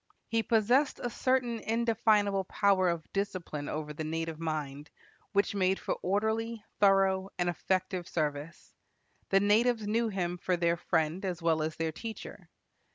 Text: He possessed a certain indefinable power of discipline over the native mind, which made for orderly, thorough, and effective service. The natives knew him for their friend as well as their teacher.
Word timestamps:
He 0.27 0.41
possessed 0.41 0.99
a 0.99 1.11
certain 1.11 1.59
indefinable 1.59 2.43
power 2.45 2.89
of 2.89 3.13
discipline 3.13 3.69
over 3.69 3.93
the 3.93 4.03
native 4.03 4.39
mind, 4.39 4.89
which 5.31 5.53
made 5.53 5.77
for 5.77 5.93
orderly, 6.01 6.65
thorough, 6.79 7.29
and 7.37 7.47
effective 7.47 8.07
service. 8.07 8.73
The 9.29 9.39
natives 9.39 9.85
knew 9.85 10.07
him 10.09 10.39
for 10.39 10.57
their 10.57 10.75
friend 10.77 11.23
as 11.23 11.39
well 11.43 11.61
as 11.61 11.75
their 11.75 11.91
teacher. 11.91 12.49